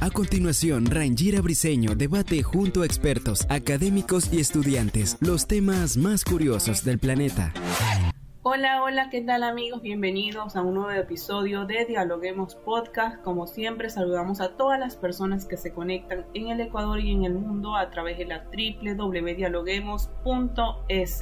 [0.00, 6.84] A continuación, Rangira Briseño debate junto a expertos, académicos y estudiantes los temas más curiosos
[6.84, 7.52] del planeta.
[8.42, 9.82] Hola, hola, ¿qué tal amigos?
[9.82, 13.20] Bienvenidos a un nuevo episodio de Dialoguemos Podcast.
[13.22, 17.24] Como siempre, saludamos a todas las personas que se conectan en el Ecuador y en
[17.24, 21.20] el mundo a través de la www.dialoguemos.es.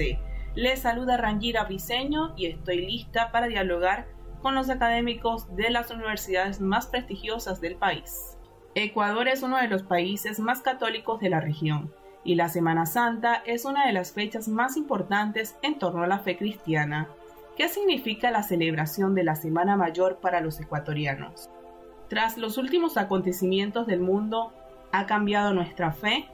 [0.54, 4.06] Les saluda Rangira Briseño y estoy lista para dialogar
[4.42, 8.36] con los académicos de las universidades más prestigiosas del país.
[8.74, 11.92] Ecuador es uno de los países más católicos de la región
[12.24, 16.18] y la Semana Santa es una de las fechas más importantes en torno a la
[16.18, 17.08] fe cristiana.
[17.56, 21.48] ¿Qué significa la celebración de la Semana Mayor para los ecuatorianos?
[22.08, 24.52] Tras los últimos acontecimientos del mundo,
[24.92, 26.28] ¿ha cambiado nuestra fe?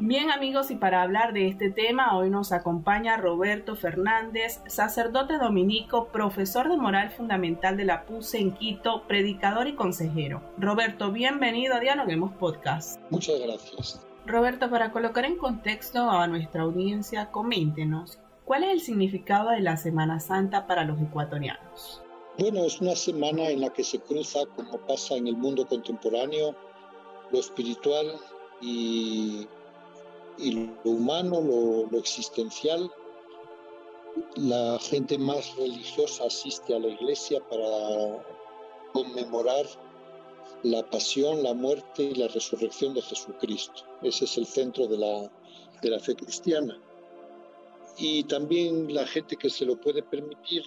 [0.00, 6.06] Bien amigos, y para hablar de este tema, hoy nos acompaña Roberto Fernández, sacerdote dominico,
[6.12, 10.40] profesor de moral fundamental de la PUSE en Quito, predicador y consejero.
[10.56, 13.00] Roberto, bienvenido a Dialoguemos Podcast.
[13.10, 14.06] Muchas gracias.
[14.24, 19.76] Roberto, para colocar en contexto a nuestra audiencia, coméntenos, ¿cuál es el significado de la
[19.76, 22.04] Semana Santa para los ecuatorianos?
[22.38, 26.54] Bueno, es una semana en la que se cruza, como pasa en el mundo contemporáneo,
[27.32, 28.12] lo espiritual
[28.60, 29.48] y
[30.38, 31.40] y lo humano,
[31.90, 32.90] lo, existencial.
[34.36, 38.24] La gente más religiosa asiste a la iglesia para
[38.92, 39.66] conmemorar
[40.62, 43.82] la pasión, la muerte y la resurrección de Jesucristo.
[44.02, 45.30] Ese es el centro de la,
[45.82, 46.80] de la fe cristiana.
[47.96, 50.62] Y también la gente que se lo puede permitir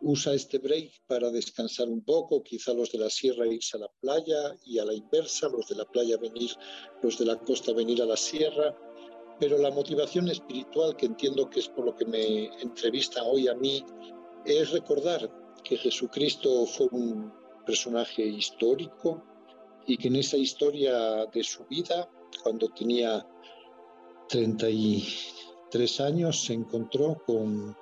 [0.00, 3.90] usa este break para descansar un poco, quizá los de la sierra irse a la
[4.00, 6.50] playa y a la inversa, los de la playa venir,
[7.02, 8.76] los de la costa venir a la sierra,
[9.38, 13.54] pero la motivación espiritual que entiendo que es por lo que me entrevista hoy a
[13.54, 13.84] mí
[14.44, 15.30] es recordar
[15.62, 17.32] que Jesucristo fue un
[17.66, 19.22] personaje histórico
[19.86, 22.08] y que en esa historia de su vida,
[22.42, 23.26] cuando tenía
[24.28, 27.76] 33 años, se encontró con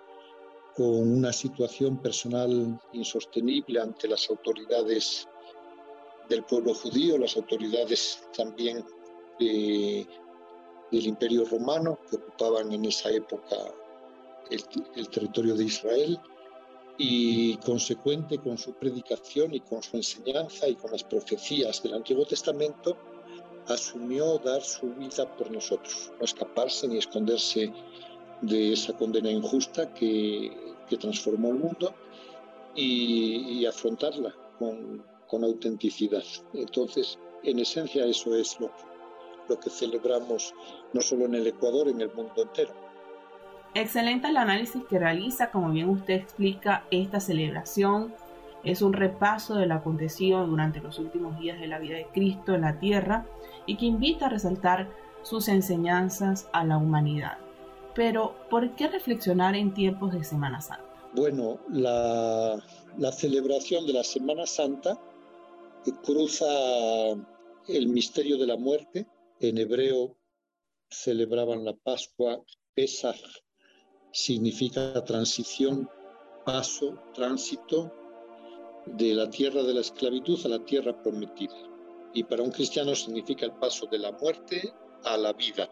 [0.77, 5.29] con una situación personal insostenible ante las autoridades
[6.29, 8.85] del pueblo judío, las autoridades también
[9.39, 10.07] del
[10.91, 13.57] Imperio Romano que ocupaban en esa época
[14.51, 16.19] el, territorio de Israel
[16.99, 22.25] y consecuente con su predicación y con su enseñanza y con las profecías del Antiguo
[22.25, 22.97] Testamento,
[23.67, 27.73] asumió dar su vida por nosotros, no escaparse ni esconderse
[28.47, 31.93] de esa condena injusta que, transformó el mundo
[32.77, 35.03] y, afrontarla con,
[35.43, 36.23] autenticidad.
[36.53, 38.83] Entonces, en esencia, eso es lo que,
[39.49, 40.55] lo que celebramos
[40.93, 42.73] no solo en el Ecuador, en el mundo entero.
[43.75, 48.15] Excelente el análisis que realiza, como bien usted explica, esta celebración
[48.63, 52.55] es un repaso de lo acontecido durante los últimos días de la vida de Cristo
[52.55, 53.27] en la tierra
[53.67, 54.89] y que invita a resaltar
[55.23, 57.44] sus enseñanzas a la humanidad.
[57.95, 60.85] Pero, ¿por qué reflexionar en tiempos de Semana Santa?
[61.15, 62.61] Bueno, la,
[63.13, 64.99] celebración de la Semana Santa
[66.03, 66.47] cruza
[67.69, 69.07] el misterio de la muerte.
[69.39, 70.17] En hebreo
[70.91, 72.43] celebraban la Pascua,
[72.75, 73.21] Pesach
[74.13, 75.89] significa transición,
[76.45, 77.93] paso, tránsito
[78.87, 81.55] de la tierra de la esclavitud a la tierra prometida.
[82.13, 84.73] Y para un cristiano significa el paso de la muerte
[85.05, 85.69] a la vida,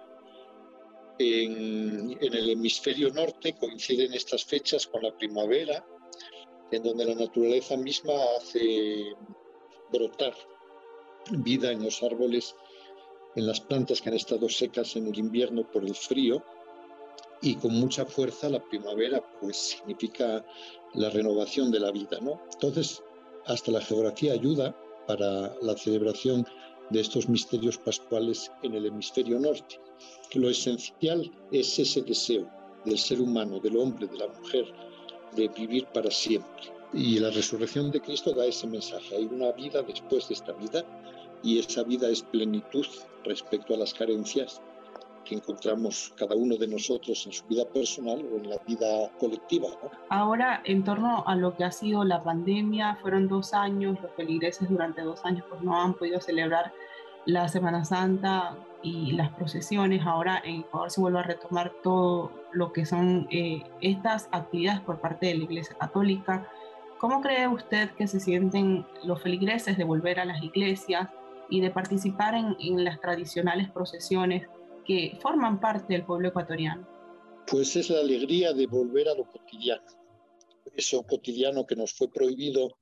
[1.18, 5.84] en, el hemisferio norte coinciden estas fechas con la primavera,
[6.70, 9.14] en donde la naturaleza misma hace
[9.92, 10.34] brotar
[11.30, 12.54] vida en los árboles,
[13.36, 16.42] en las plantas que han estado secas en el invierno por el frío,
[17.42, 20.44] y con mucha fuerza la primavera pues significa
[20.94, 22.40] la renovación de la vida, ¿no?
[22.52, 23.02] Entonces,
[23.46, 24.76] hasta la geografía ayuda
[25.06, 26.46] para la celebración
[26.90, 29.80] de estos misterios pascuales en el hemisferio norte.
[30.34, 32.48] Lo esencial es ese deseo
[32.84, 34.66] del ser humano, del hombre, de la mujer,
[35.36, 36.72] de vivir para siempre.
[36.92, 39.16] Y la resurrección de Cristo da ese mensaje.
[39.16, 40.84] Hay una vida después de esta vida
[41.42, 42.86] y esa vida es plenitud
[43.24, 44.60] respecto a las carencias
[45.24, 49.68] que encontramos cada uno de nosotros en su vida personal o en la vida colectiva.
[50.08, 54.68] Ahora, en torno a lo que ha sido la pandemia, fueron dos años, los feligreses
[54.68, 56.72] durante dos años pues no han podido celebrar
[57.24, 60.04] la Semana Santa y las procesiones.
[60.04, 65.00] Ahora en Ecuador se vuelve a retomar todo lo que son eh, estas actividades por
[65.00, 66.48] parte de la Iglesia Católica.
[66.98, 71.08] ¿Cómo cree usted que se sienten los feligreses de volver a las iglesias
[71.48, 74.48] y de participar en, en las tradicionales procesiones
[74.84, 76.86] que forman parte del pueblo ecuatoriano?
[77.46, 79.86] Pues es la alegría de volver a lo cotidiano.
[80.74, 82.76] Eso cotidiano que nos fue prohibido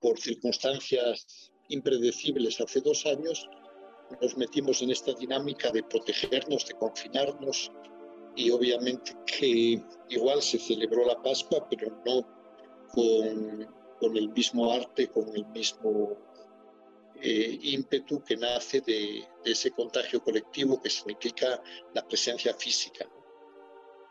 [0.00, 3.48] por circunstancias impredecibles hace dos años,
[4.22, 7.70] nos metimos en esta dinámica de protegernos, de confinarnos
[8.36, 12.26] y obviamente que igual se celebró la Pascua, pero no
[12.92, 13.66] con,
[14.00, 16.16] con el mismo arte, con el mismo
[17.20, 21.62] eh, ímpetu que nace de, ese contagio colectivo que significa
[21.94, 23.08] la presencia física.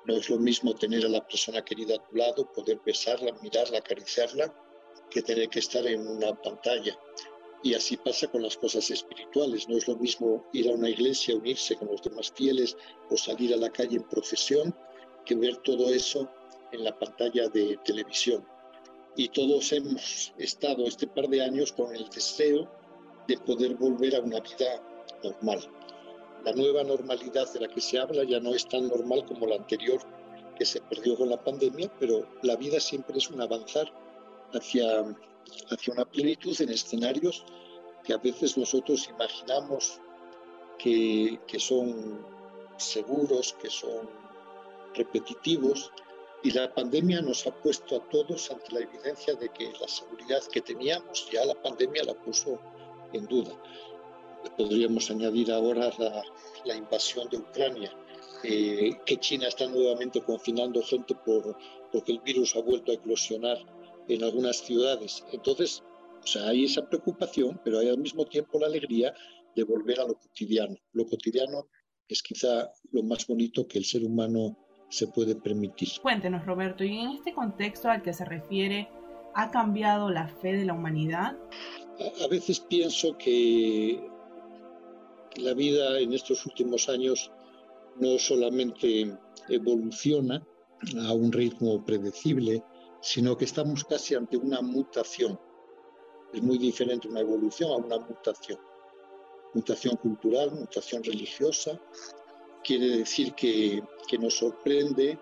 [0.05, 0.17] ¿no?
[0.17, 4.53] es lo mismo tener a la persona querida a tu lado, poder besarla, mirarla, acariciarla,
[5.09, 6.97] que tener que estar en una pantalla.
[7.63, 9.67] Y así pasa con las cosas espirituales.
[9.67, 12.77] No es lo mismo ir a una iglesia, unirse con los demás fieles
[13.09, 14.75] o salir a la calle en procesión,
[15.25, 16.29] que ver todo eso
[16.71, 18.47] en la pantalla de televisión.
[19.15, 22.76] Y todos hemos estado este par de años con el deseo
[23.27, 24.81] de poder volver a una vida
[25.23, 25.59] normal.
[26.45, 29.55] La nueva normalidad de la que se habla ya no es tan normal como la
[29.55, 29.99] anterior
[30.57, 33.91] que se perdió con la pandemia, pero la vida siempre es un avanzar
[34.53, 35.01] hacia,
[35.69, 37.43] hacia una plenitud en escenarios
[38.03, 39.99] que a veces nosotros imaginamos
[40.79, 42.25] que, que son
[42.77, 44.09] seguros, que son
[44.95, 45.91] repetitivos,
[46.43, 50.41] y la pandemia nos ha puesto a todos ante la evidencia de que la seguridad
[50.51, 52.59] que teníamos ya la pandemia la puso
[53.13, 53.51] en duda.
[54.57, 55.91] Podríamos añadir ahora
[56.65, 57.91] la, invasión de Ucrania,
[58.43, 61.57] eh, que China está nuevamente confinando gente por,
[61.91, 63.57] porque el virus ha vuelto a eclosionar
[64.07, 65.25] en algunas ciudades.
[65.31, 65.83] Entonces,
[66.23, 69.13] o sea, hay esa preocupación, pero hay al mismo tiempo la alegría
[69.55, 70.75] de volver a lo cotidiano.
[70.93, 71.67] Lo cotidiano
[72.07, 74.57] es quizá lo más bonito que el ser humano
[74.89, 75.89] se puede permitir.
[76.01, 78.87] Cuéntenos, Roberto, y en este contexto al que se refiere,
[79.37, 81.37] ¿ha cambiado la fe de la humanidad?
[82.23, 84.07] a veces pienso que
[85.37, 87.31] la vida en estos últimos años
[87.99, 89.17] no solamente
[89.49, 90.45] evoluciona
[91.07, 92.63] a un ritmo predecible,
[93.01, 95.39] sino que estamos casi ante una mutación.
[96.33, 98.59] Es muy diferente una evolución a una mutación.
[99.53, 101.79] Mutación cultural, mutación religiosa,
[102.63, 105.17] quiere decir que, que nos sorprende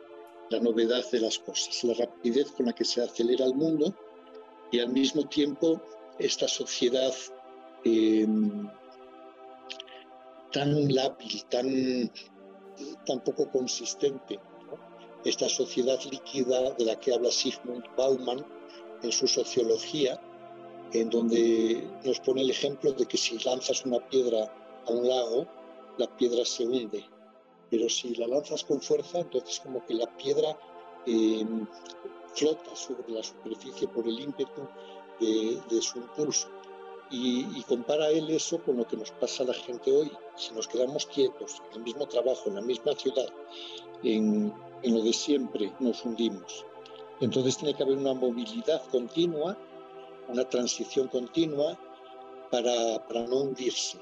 [0.49, 3.93] la novedad de las cosas, la rapidez con la que se acelera el mundo
[4.71, 5.81] y al mismo tiempo
[6.19, 7.13] esta sociedad
[7.83, 8.69] em,
[10.51, 12.11] tan lábil, tan,
[13.05, 14.39] tan poco consistente,
[15.25, 18.45] esta sociedad líquida de la que habla Sigmund Bauman
[19.01, 20.21] en su sociología,
[20.93, 24.53] en donde nos pone el ejemplo de que si lanzas una piedra
[24.85, 25.47] a un lago,
[25.97, 27.05] la piedra se hunde,
[27.69, 30.57] pero si la lanzas con fuerza, entonces como que la piedra
[31.05, 31.67] em,
[32.33, 34.67] flota sobre la superficie por el ímpetu
[35.19, 36.47] de, su impulso.
[37.11, 40.11] Y, compara él eso con lo que nos pasa a la gente hoy.
[40.35, 43.27] Si nos quedamos quietos, en el mismo trabajo, en la misma ciudad,
[44.03, 44.53] en,
[44.83, 46.65] lo de siempre, nos hundimos.
[47.21, 49.57] Entonces tiene que haber una movilidad continua,
[50.27, 51.79] una transición continua
[52.51, 53.99] para, para no hundirse.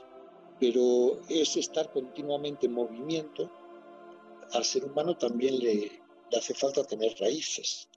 [0.60, 3.50] Pero es estar continuamente en movimiento.
[4.54, 5.76] Al ser humano también le,
[6.32, 7.90] le hace falta tener raíces.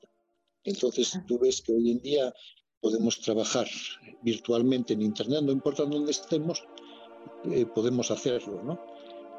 [0.64, 2.34] Entonces tú ves que hoy en día
[2.80, 3.66] podemos trabajar
[4.22, 6.64] virtualmente en Internet, no importa dónde estemos,
[7.50, 8.80] eh, podemos hacerlo, ¿no?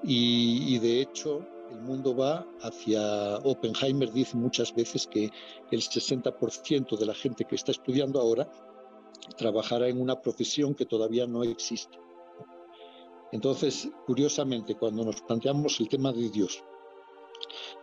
[0.04, 5.32] Y, de hecho, el mundo va hacia, Oppenheimer dice muchas veces que
[5.72, 8.48] el 60% de la gente que está estudiando ahora
[9.38, 11.98] trabajará en una profesión que todavía no existe.
[13.32, 16.64] Entonces, curiosamente, cuando nos planteamos el tema de Dios,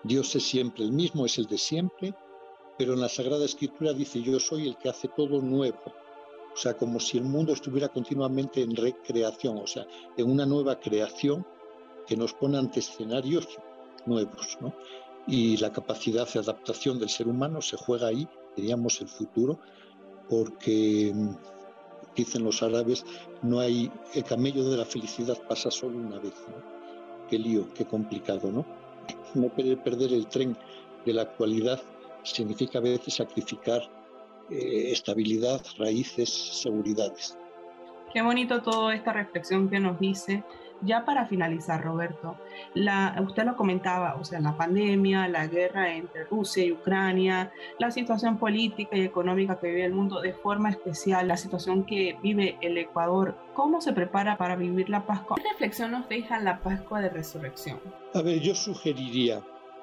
[0.05, 2.15] Dios es siempre el mismo, es el de siempre,
[2.79, 5.81] pero en la Sagrada Escritura dice, yo soy el que hace todo nuevo.
[6.53, 10.79] O sea, como si el mundo estuviera continuamente en recreación, o sea, en una nueva
[10.79, 11.47] creación
[12.07, 13.49] que nos pone ante escenarios
[14.05, 14.75] nuevos, ¿no?
[15.27, 19.59] Y la capacidad de adaptación del ser humano se juega ahí, diríamos, el futuro,
[20.29, 21.15] porque
[22.15, 23.05] dicen los árabes,
[23.43, 26.35] no hay, el camello de la felicidad pasa solo una vez.
[27.29, 28.84] Qué lío, qué complicado, ¿no?
[29.35, 30.57] No puede perder el tren
[31.05, 31.81] de la actualidad
[32.23, 33.83] significa a veces sacrificar
[34.51, 37.39] eh, estabilidad, raíces, seguridades.
[38.13, 40.45] Qué bonito toda esta reflexión que nos dice.
[40.83, 42.37] Ya para finalizar, Roberto,
[42.75, 47.91] la, usted lo comentaba, o sea, la pandemia, la guerra entre Rusia y Ucrania, la
[47.91, 52.59] situación política y económica que vive el mundo, de forma especial la situación que vive
[52.61, 53.37] el Ecuador.
[53.55, 55.37] ¿Cómo se prepara para vivir la Pascua?
[55.37, 57.81] ¿Qué reflexión nos deja la Pascua de Resurrección?
[58.13, 59.43] A ver, yo sugeriría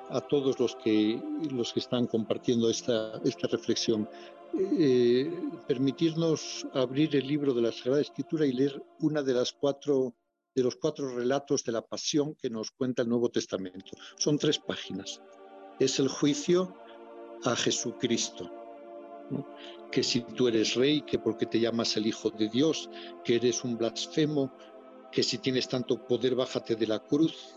[0.10, 1.21] a todos los que,
[1.51, 4.07] los que están compartiendo esta, esta reflexión
[4.53, 5.31] eh,
[5.65, 10.13] permitirnos abrir el libro de la Sagrada Escritura y leer una de las cuatro
[10.53, 13.91] de los cuatro relatos de la pasión que nos cuenta el Nuevo Testamento.
[14.17, 15.22] Son tres páginas.
[15.79, 16.75] Es el juicio
[17.43, 18.50] a Jesucristo.
[19.91, 22.89] Que si tú eres rey, que porque te llamas el Hijo de Dios,
[23.24, 24.53] que eres un blasfemo,
[25.12, 27.55] que si tienes tanto poder, bájate de la cruz.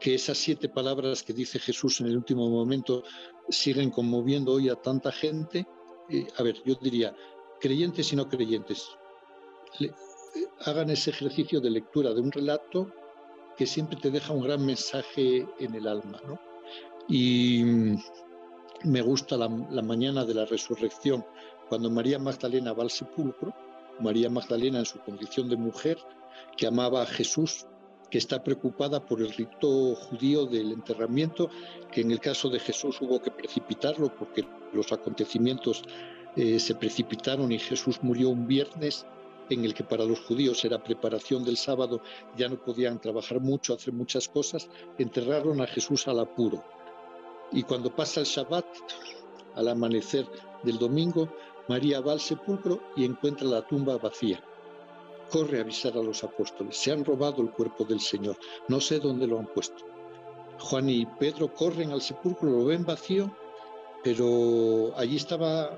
[0.00, 3.02] Que esas siete palabras que dice Jesús en el último momento
[3.48, 5.66] siguen conmoviendo hoy a tanta gente
[6.08, 7.14] eh, a ver, yo diría,
[7.60, 8.88] creyentes y no creyentes,
[10.64, 12.92] hagan ese ejercicio de lectura de un relato
[13.56, 16.20] que siempre te deja un gran mensaje en el alma.
[16.26, 16.38] ¿no?
[17.08, 17.64] Y
[18.84, 21.24] me gusta la, la, mañana de la resurrección,
[21.68, 23.52] cuando María Magdalena va al sepulcro,
[24.00, 25.98] María Magdalena en su condición de mujer,
[26.56, 27.66] que amaba a Jesús,
[28.10, 31.50] que está preocupada por el rito judío del enterramiento,
[31.92, 35.82] que en el caso de Jesús hubo que precipitarlo porque los acontecimientos
[36.36, 39.06] eh, se precipitaron y Jesús murió un viernes
[39.50, 42.00] en el que para los judíos era preparación del sábado,
[42.36, 46.64] ya no podían trabajar mucho, hacer muchas cosas, enterraron a Jesús al apuro.
[47.52, 48.66] Y cuando pasa el Shabbat,
[49.54, 50.26] al amanecer
[50.62, 51.28] del domingo,
[51.68, 54.42] María va al sepulcro y encuentra la tumba vacía.
[55.30, 58.36] Corre a avisar a los apóstoles, se han robado el cuerpo del Señor,
[58.68, 59.84] no sé dónde lo han puesto.
[60.58, 63.30] Juan y Pedro corren al sepulcro, lo ven vacío
[64.02, 65.70] pero allí estaban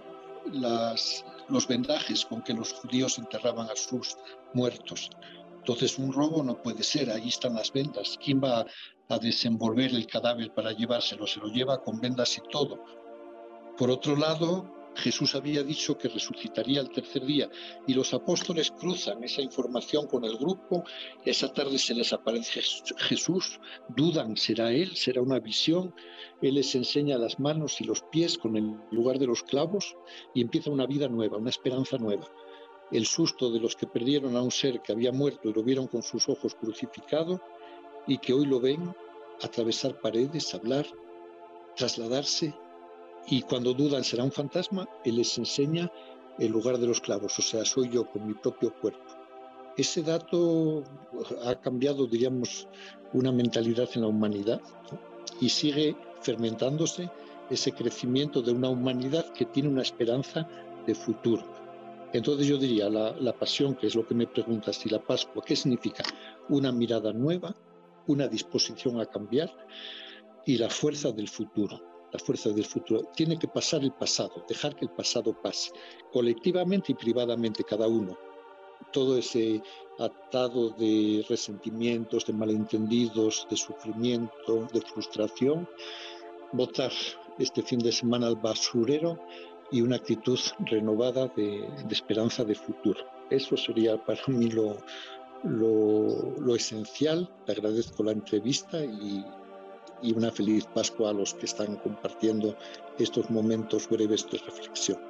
[1.50, 4.16] los vendajes con que los judíos enterraban a sus
[4.54, 5.10] muertos.
[5.58, 8.18] Entonces un robo no puede ser, allí están las vendas.
[8.22, 8.66] ¿Quién va
[9.08, 11.26] a desenvolver el cadáver para llevárselo?
[11.26, 12.82] Se lo lleva con vendas y todo.
[13.76, 17.48] Por otro lado, Jesús había dicho que resucitaría el tercer día
[17.86, 20.84] y los apóstoles cruzan esa información con el grupo,
[21.24, 22.60] esa tarde se les aparece
[22.98, 24.96] Jesús, dudan, ¿será Él?
[24.96, 25.94] ¿Será una visión?
[26.42, 29.96] Él les enseña las manos y los pies con el lugar de los clavos
[30.34, 32.28] y empieza una vida nueva, una esperanza nueva.
[32.90, 35.86] El susto de los que perdieron a un ser que había muerto y lo vieron
[35.86, 37.40] con sus ojos crucificado
[38.06, 38.94] y que hoy lo ven
[39.42, 40.86] atravesar paredes, hablar,
[41.76, 42.54] trasladarse
[43.30, 45.90] y cuando dudan será un fantasma, Él les enseña
[46.38, 49.04] el lugar de los clavos, o sea, soy yo con mi propio cuerpo.
[49.76, 50.82] Ese dato
[51.44, 52.66] ha cambiado, diríamos,
[53.12, 54.60] una mentalidad en la humanidad
[55.40, 57.08] y sigue fermentándose
[57.50, 60.48] ese crecimiento de una humanidad que tiene una esperanza
[60.86, 61.44] de futuro.
[62.12, 65.44] Entonces yo diría, la, la pasión, que es lo que me preguntas, y la Pascua,
[65.44, 66.02] ¿qué significa?
[66.48, 67.54] Una mirada nueva,
[68.08, 69.50] una disposición a cambiar
[70.44, 73.02] y la fuerza del futuro la fuerza del futuro.
[73.14, 75.72] Tiene que pasar el pasado, dejar que el pasado pase,
[76.12, 78.16] colectivamente y privadamente cada uno.
[78.92, 79.62] Todo ese
[79.98, 85.68] atado de resentimientos, de malentendidos, de sufrimiento, de frustración,
[86.52, 86.92] botar
[87.38, 89.18] este fin de semana al basurero
[89.70, 93.00] y una actitud renovada de, esperanza de futuro.
[93.30, 94.78] Eso sería para mí lo,
[95.44, 97.30] lo, lo esencial.
[97.46, 99.24] Te agradezco la entrevista y
[100.02, 102.56] y una feliz Pascua a los que están compartiendo
[102.98, 105.09] estos momentos breves de reflexión.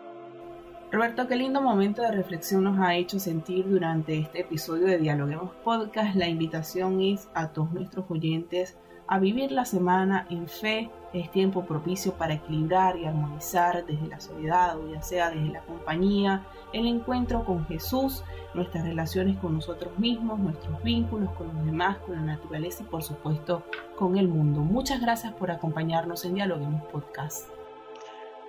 [0.92, 5.52] Roberto, qué lindo momento de reflexión nos ha hecho sentir durante este episodio de Dialoguemos
[5.62, 6.16] Podcast.
[6.16, 10.90] La invitación es a todos nuestros oyentes a vivir la semana en fe.
[11.12, 15.60] Es tiempo propicio para equilibrar y armonizar desde la soledad o ya sea desde la
[15.60, 21.98] compañía, el encuentro con Jesús, nuestras relaciones con nosotros mismos, nuestros vínculos con los demás,
[21.98, 23.62] con la naturaleza y por supuesto
[23.94, 24.62] con el mundo.
[24.62, 27.59] Muchas gracias por acompañarnos en Dialoguemos Podcast.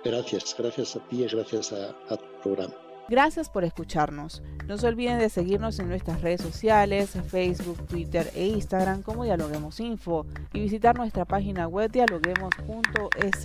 [0.04, 2.74] Gracias, gracias a ti y gracias a, tu programa.
[3.08, 4.42] Gracias por escucharnos.
[4.66, 9.80] No se olviden de seguirnos en nuestras redes sociales, Facebook, Twitter e Instagram como Dialoguemos
[9.80, 13.44] Info y visitar nuestra página web dialoguemos.es.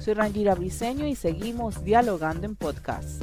[0.00, 3.22] Soy Rangira Briseño y seguimos dialogando en podcast.